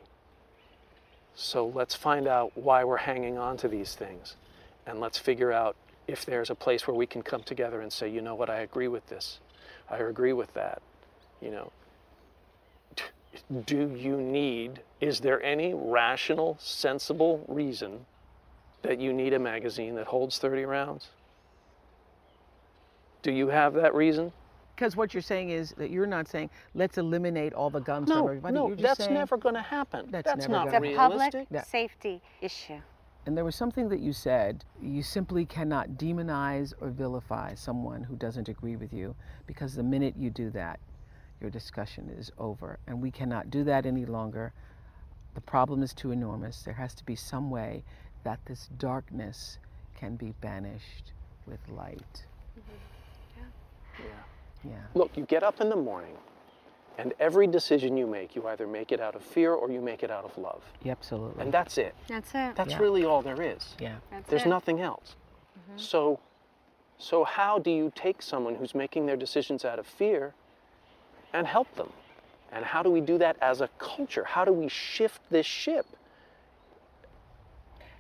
[1.36, 4.36] So let's find out why we're hanging on to these things.
[4.86, 5.76] And let's figure out
[6.08, 8.62] if there's a place where we can come together and say, you know what, I
[8.62, 9.40] agree with this.
[9.90, 10.82] I agree with that.
[11.42, 11.72] You know,
[13.66, 18.06] do you need, is there any rational, sensible reason
[18.82, 21.10] that you need a magazine that holds 30 rounds?
[23.22, 24.32] Do you have that reason?
[24.76, 28.24] Because what you're saying is that you're not saying let's eliminate all the guns from
[28.24, 28.54] everybody.
[28.56, 30.08] no, you're just that's saying, never going to happen.
[30.10, 31.48] That's That's, never not gonna It's a public.
[31.52, 31.64] Yeah.
[31.64, 32.80] safety issue.
[33.26, 34.64] And there was something that you said.
[34.82, 39.16] You simply cannot demonize or vilify someone who doesn't agree with you
[39.48, 40.80] because the minute you do that,
[41.42, 42.80] your discussion is over.
[42.88, 44.54] And we cannot do that any longer.
[45.36, 46.62] The problem is too enormous.
[46.64, 47.84] There has to be some way
[48.24, 49.58] that this darkness
[50.00, 51.14] can be banished
[51.46, 52.26] with light.
[52.58, 53.38] Mm-hmm.
[53.38, 54.06] Yeah.
[54.06, 54.72] Yeah.
[54.72, 54.78] Yeah.
[54.94, 56.16] Look, you get up in the morning,
[56.98, 60.04] and every decision you make, you either make it out of fear or you make
[60.04, 60.62] it out of love.
[60.84, 61.42] Yeah, absolutely.
[61.42, 61.96] And that's it.
[62.08, 62.56] That's it.
[62.56, 62.80] That's Yeah.
[62.80, 63.76] really all there is.
[63.80, 63.96] yeah.
[64.12, 64.50] That's There's it.
[64.50, 65.16] nothing else.
[65.58, 65.78] Mm-hmm.
[65.78, 66.20] So,
[66.98, 70.34] so how do you take someone who's making their decisions out of fear
[71.34, 71.92] and help them?
[72.52, 74.24] And how do we do that as a culture?
[74.26, 75.86] How do we shift this ship?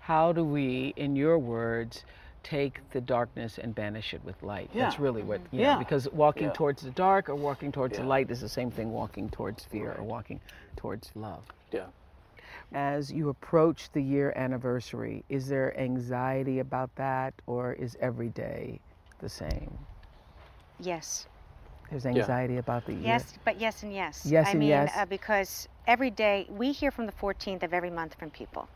[0.09, 2.03] How do we, in your words,
[2.41, 4.71] take the darkness and banish it with light?
[4.73, 5.73] That's really what, you Yeah.
[5.73, 6.53] know, because walking Yeah.
[6.53, 9.93] towards the dark or walking towards the light is the same thing walking towards fear
[9.95, 10.41] or walking
[10.75, 11.43] towards love.
[11.71, 11.85] Yeah.
[12.73, 18.79] As you approach the year anniversary, is there anxiety about that or is every day
[19.19, 19.77] the same?
[20.79, 21.27] Yes.
[21.91, 23.03] There's anxiety about the year.
[23.03, 24.25] Yes, but yes and yes.
[24.25, 24.91] Yes I and mean, yes.
[24.95, 28.67] Uh, because every day we hear from the 14th of every month from people.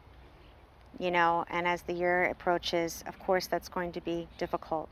[1.00, 4.90] You know, and as the year approaches, of course, that's going to be difficult.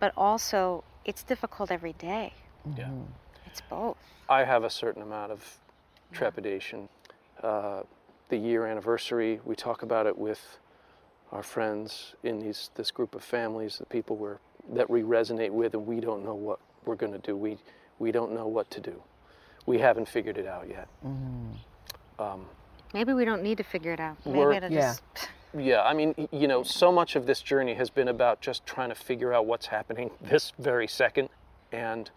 [0.00, 2.32] But also, it's difficult every day.
[2.76, 2.88] Yeah.
[3.46, 3.98] It's both.
[4.28, 5.56] I have a certain amount of
[6.12, 6.88] trepidation.
[7.42, 7.82] Uh,
[8.28, 10.58] the year anniversary, we talk about it with
[11.32, 14.38] our friends in these this group of families, the people we're,
[14.72, 17.36] that we resonate with, and we don't know what we're going to do.
[17.36, 17.58] We
[17.98, 19.02] we don't know what to do.
[19.66, 20.88] We haven't figured it out yet.
[22.18, 22.46] Um,
[22.94, 24.16] Maybe we don't need to figure it out.
[24.26, 24.80] Maybe it'll Yeah.
[24.92, 25.02] just.
[25.56, 28.88] yeah, I mean, you know, so much of this journey has been about just trying
[28.88, 31.28] to figure out what's happening this very second.
[31.70, 32.10] And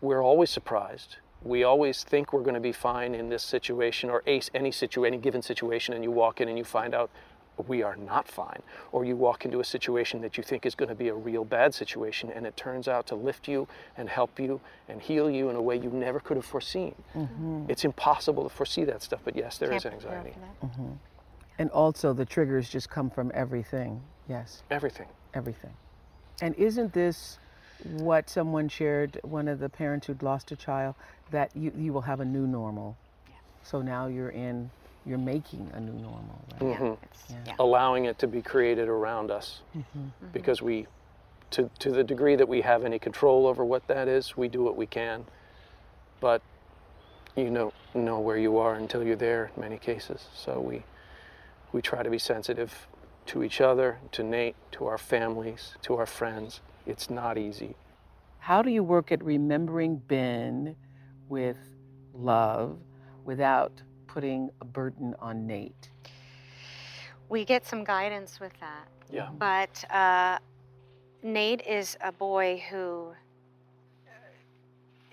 [0.00, 1.16] we're always surprised.
[1.42, 5.04] We always think we're going to be fine in this situation or ace any situ
[5.04, 7.10] any given situation, and you walk in and you find out
[7.68, 8.62] we are not fine.
[8.92, 11.44] Or you walk into a situation that you think is going to be a real
[11.44, 15.50] bad situation, and it turns out to lift you and help you and heal you
[15.50, 16.94] in a way you never could have foreseen.
[17.14, 17.66] Mm-hmm.
[17.68, 20.38] It's impossible to foresee that stuff, but yes, there is Can't prepare anxiety.
[20.64, 20.92] Mm-hmm.
[21.68, 21.70] For that.
[21.70, 24.00] And also the triggers just come from everything.
[24.28, 24.62] Yes.
[24.70, 25.08] Everything.
[25.34, 25.72] everything.
[26.40, 27.38] And isn't this
[27.84, 30.94] what someone shared, one of the parents who'd lost a child,
[31.30, 32.96] that you, you will have a new normal?
[33.28, 33.34] Yeah.
[33.62, 34.70] So now you're in
[35.04, 36.78] you're making a new normal, right?
[36.78, 36.98] Mhm.
[37.28, 37.36] Yeah.
[37.46, 37.54] yeah.
[37.58, 39.62] allowing it to be created around us
[40.32, 40.86] because we
[41.50, 44.62] to, to the degree that we have any control over what that is we do
[44.62, 45.24] what we can
[46.20, 46.40] but
[47.36, 50.82] you don't know where you are until you're there in many cases so we
[51.72, 52.86] we try to be sensitive
[53.26, 57.74] to each other to nate to our families to our friends it's not easy
[58.40, 60.74] How do you work at remembering Ben
[61.28, 61.56] with
[62.12, 62.76] love
[63.24, 63.72] without
[64.08, 65.90] putting a burden on Nate?
[67.28, 68.88] We get some guidance with that.
[69.10, 70.38] yeah But uh,
[71.22, 73.12] Nate is a boy who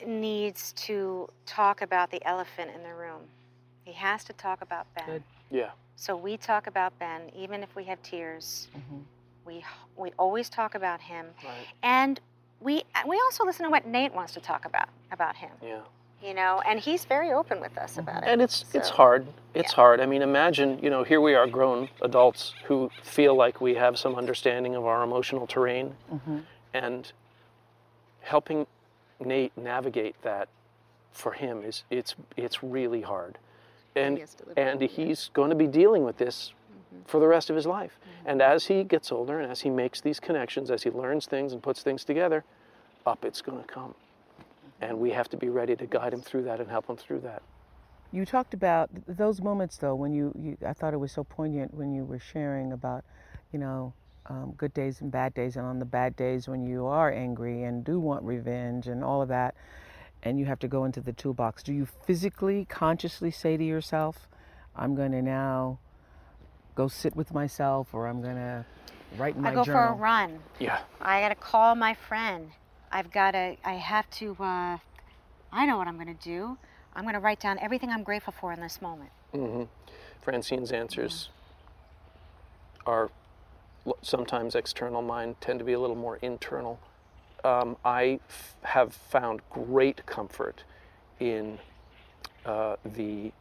[0.05, 3.21] needs to talk about the elephant in the room.
[3.89, 5.05] He has to talk about Ben.
[5.07, 5.23] Good.
[5.49, 8.67] yeah So we talk about Ben, even if we have tears.
[8.77, 9.01] Mhm.
[9.45, 9.65] We
[9.97, 12.19] we always talk about him, right and
[12.61, 15.49] we we also listen to what Nate wants to talk about about him.
[15.63, 15.81] yeah
[16.21, 18.29] You know, and he's very open with us about it.
[18.29, 19.25] and it's it's hard
[19.55, 19.81] it's yeah.
[19.81, 23.73] hard i mean imagine you know here we are grown adults who feel like we
[23.73, 26.43] have some understanding of our emotional terrain Mhm.
[26.75, 27.11] and
[28.21, 28.67] helping
[29.19, 30.47] nate navigate that
[31.11, 33.37] for him is it's it's really hard
[33.95, 37.03] and has to live and he's going to be dealing with this mm-hmm.
[37.05, 37.97] for the rest of his life.
[38.01, 38.29] Mm-hmm.
[38.29, 41.53] And as he gets older and as he makes these connections as he learns things
[41.53, 42.43] and puts things together
[43.05, 44.83] up it's going to come mm-hmm.
[44.83, 47.19] and we have to be ready to guide him through that and help him through
[47.19, 47.41] that.
[48.11, 51.73] You talked about those moments, though, when you, you I thought it was so poignant
[51.75, 53.03] when you were sharing about,
[53.53, 53.93] you know,
[54.25, 57.63] um, good days and bad days, and on the bad days when you are angry
[57.63, 59.55] and do want revenge and all of that,
[60.23, 61.63] and you have to go into the toolbox.
[61.63, 64.27] Do you physically, consciously say to yourself,
[64.75, 65.79] I'm going to now
[66.75, 68.65] go sit with myself, or I'm going to
[69.17, 69.87] write in my I go journal?
[69.87, 70.39] for a run.
[70.59, 72.51] yeah I gotta call my friend.
[72.91, 73.57] I've gotta.
[73.63, 74.35] I have to.
[74.39, 74.77] Uh,
[75.51, 76.57] I know what I'm gonna do.
[76.95, 79.11] I'm gonna write down everything I'm grateful for in this moment.
[79.33, 79.63] Mm-hmm.
[80.21, 81.29] Francine's answers
[82.85, 83.09] are
[84.01, 85.01] sometimes external.
[85.01, 86.79] Mine tend to be a little more internal.
[87.43, 90.63] Um, I f- have found great comfort
[91.19, 91.59] in
[92.45, 93.31] uh, the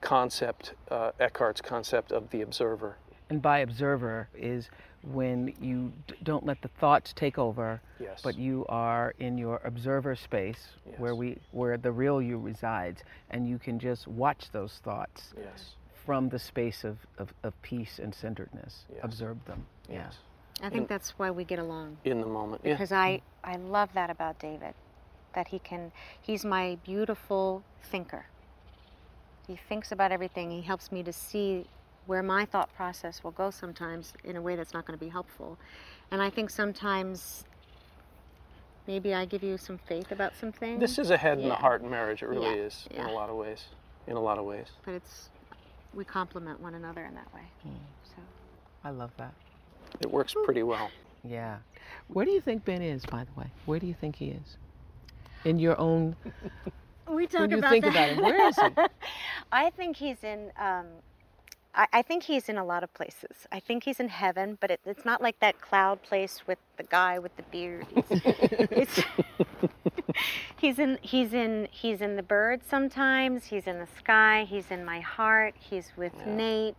[0.00, 2.96] concept, uh, Eckhart's concept of the observer.
[3.30, 4.68] And by observer is
[5.02, 8.20] when you d- don't let the thoughts take over, Yes.
[8.22, 13.48] but you are in your observer space where we where the real you resides, and
[13.48, 15.74] you can just watch those thoughts Yes.
[16.04, 18.84] from the space of, of, of peace and centeredness.
[18.90, 19.00] Yes.
[19.02, 19.66] Observe them.
[19.90, 20.16] Yes.
[20.62, 21.98] I think that's why we get along.
[22.04, 22.62] In the moment.
[22.64, 22.74] Yeah.
[22.74, 24.74] Because I I love that about David,
[25.34, 25.92] that he can.
[26.20, 28.26] He's my beautiful thinker.
[29.46, 30.50] He thinks about everything.
[30.50, 31.66] He helps me to see
[32.06, 35.10] where my thought process will go sometimes in a way that's not going to be
[35.10, 35.58] helpful.
[36.10, 37.44] And I think sometimes
[38.86, 40.80] maybe I give you some faith about some things.
[40.80, 41.56] This is a head and a Yeah.
[41.56, 42.22] heart marriage.
[42.22, 43.66] It really Yeah, is in a lot of ways.
[44.06, 44.68] In a lot of ways.
[44.84, 45.30] But it's
[45.94, 47.42] we complement one another in that way.
[47.62, 47.70] Hmm.
[48.04, 48.22] So
[48.84, 49.32] I love that.
[50.00, 50.90] It works pretty well.
[51.24, 51.56] Yeah.
[52.08, 53.46] Where do you think Ben is, by the way?
[53.64, 54.56] Where do you think he is?
[55.44, 56.16] In your own.
[57.08, 57.90] we talk when you about think that.
[57.90, 58.68] about him, where is he?
[59.52, 60.50] I think he's in.
[60.58, 60.86] Um,
[61.74, 63.46] I, I think he's in a lot of places.
[63.52, 66.84] I think he's in heaven, but it, it's not like that cloud place with the
[66.84, 67.86] guy with the beard.
[67.94, 68.10] It's,
[68.70, 69.00] it's,
[70.56, 70.98] he's in.
[71.02, 71.68] He's in.
[71.70, 73.46] He's in the birds sometimes.
[73.46, 74.46] He's in the sky.
[74.48, 75.54] He's in my heart.
[75.58, 76.76] He's with Nate.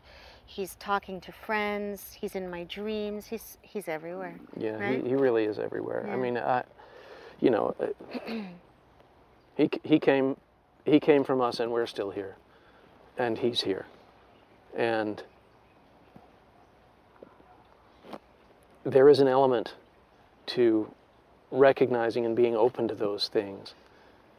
[0.48, 2.14] He's talking to friends.
[2.20, 3.28] He's in my dreams.
[3.28, 4.40] He's he's everywhere.
[4.58, 5.04] Yeah, Right?
[5.04, 6.10] he, he really is everywhere.
[6.10, 6.64] I mean, I,
[7.42, 8.32] you know, uh,
[9.58, 10.38] he he came
[10.86, 12.38] he came from us, and we're still here,
[13.18, 13.86] and he's here,
[14.76, 15.22] and
[18.86, 19.74] there is an element
[20.48, 20.90] to
[21.52, 23.74] recognizing and being open to those things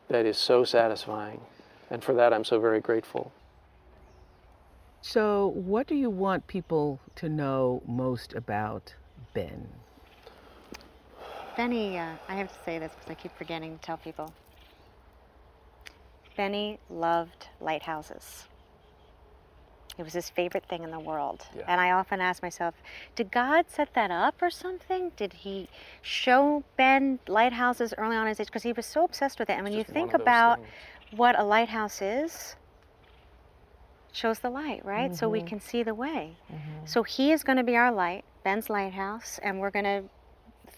[0.08, 1.42] that is so satisfying,
[1.90, 3.30] and for that I'm so very grateful.
[5.00, 8.94] So, what do you want people to know most about
[9.32, 9.68] Ben?
[11.56, 14.32] Benny, uh, I have to say this because I keep forgetting to tell people.
[16.36, 18.44] Benny loved lighthouses.
[19.98, 21.44] It was his favorite thing in the world.
[21.56, 21.64] Yeah.
[21.66, 22.74] And I often ask myself,
[23.16, 25.10] did God set that up or something?
[25.16, 25.68] Did he
[26.02, 28.46] show Ben lighthouses early on in his age?
[28.46, 29.54] Because he was so obsessed with it.
[29.54, 31.18] And when you think one of those about things.
[31.18, 32.54] what a lighthouse is,
[34.12, 35.14] shows the light, right?
[35.14, 36.36] So we can see the way.
[36.84, 40.04] So he is going to be our light, Ben's lighthouse, and we're going to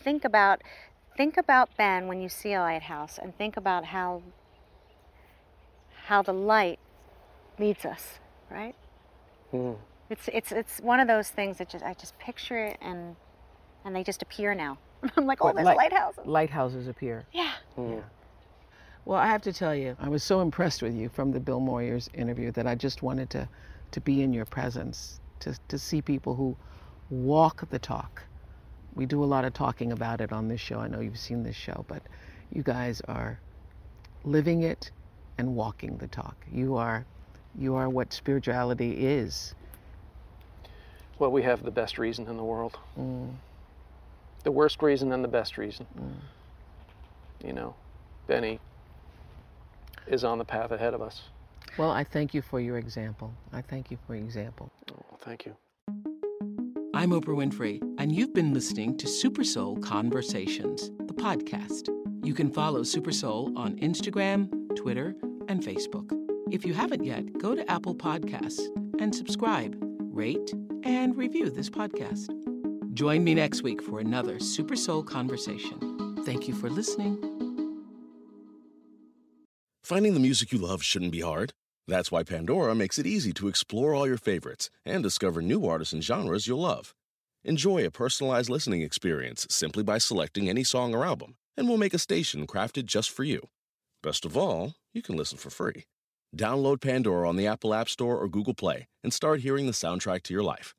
[0.03, 0.63] think about
[1.17, 4.23] think about Ben when you see a lighthouse and think about how
[6.07, 6.79] how the light
[7.59, 8.19] leads us,
[8.51, 8.75] right?
[9.53, 9.77] Mm.
[10.09, 13.17] It's it's it's one of those things that just I just picture it and
[13.85, 14.79] and they just appear now.
[15.17, 16.27] I'm like, oh, there's light- lighthouses.
[16.27, 17.25] Lighthouses appear.
[17.33, 17.53] Yeah.
[17.79, 18.03] Mm.
[19.05, 21.61] Well, I have to tell you, I was so impressed with you from the Bill
[21.61, 23.49] Moyers interview that I just wanted to
[23.93, 26.57] to be in your presence, to, to see people who
[27.11, 28.23] walk the talk.
[28.95, 30.79] We do a lot of talking about it on this show.
[30.79, 32.03] I know you've seen this show, but
[32.53, 33.41] you guys are
[34.25, 34.91] living it
[35.39, 36.37] and walking the talk.
[36.53, 37.05] You are
[37.59, 39.55] you are what spirituality is.
[41.19, 42.79] Well, we have the best reason in the world.
[42.99, 43.35] Mm.
[44.45, 45.87] The worst reason and the best reason.
[45.99, 47.47] Mm.
[47.47, 47.75] You know,
[48.27, 48.61] Benny
[50.11, 51.23] is on the path ahead of us.
[51.79, 53.33] Well, I thank you for your example.
[53.53, 54.71] I thank you for your example.
[54.93, 55.57] Oh, thank you.
[56.93, 61.89] I'm Oprah Winfrey, and you've been listening to Super Soul Conversations, the podcast.
[62.25, 65.15] You can follow Super Soul on Instagram, Twitter,
[65.49, 66.11] and Facebook.
[66.51, 68.67] If you haven't yet, go to Apple Podcasts
[69.01, 70.53] and subscribe, rate,
[70.83, 72.29] and review this podcast.
[72.93, 76.17] Join me next week for another Super Soul conversation.
[76.25, 77.30] Thank you for listening.
[79.91, 81.53] Finding the music you love shouldn't be hard.
[81.89, 85.93] That's why Pandora makes it easy to explore all your favorites and discover new artists
[85.93, 86.95] and genres you'll love.
[87.43, 91.93] Enjoy a personalized listening experience simply by selecting any song or album, and we'll make
[91.93, 93.49] a station crafted just for you.
[94.01, 95.87] Best of all, you can listen for free.
[96.37, 100.23] Download Pandora on the Apple App Store or Google Play and start hearing the soundtrack
[100.23, 100.73] to your life.